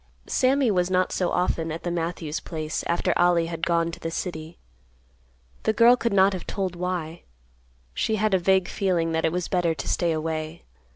Sammy 0.25 0.71
was 0.71 0.89
not 0.89 1.11
so 1.11 1.29
often 1.29 1.71
at 1.71 1.83
the 1.83 1.91
Matthews 1.91 2.39
place 2.39 2.83
after 2.87 3.13
Ollie 3.19 3.45
had 3.45 3.67
gone 3.67 3.91
to 3.91 3.99
the 3.99 4.09
city. 4.09 4.57
The 5.61 5.73
girl 5.73 5.95
could 5.95 6.11
not 6.11 6.33
have 6.33 6.47
told 6.47 6.75
why. 6.75 7.21
She 7.93 8.15
had 8.15 8.33
a 8.33 8.39
vague 8.39 8.67
feeling 8.67 9.11
that 9.11 9.25
it 9.25 9.31
was 9.31 9.47
better 9.47 9.75
to 9.75 9.87
stay 9.87 10.11
away. 10.11 10.63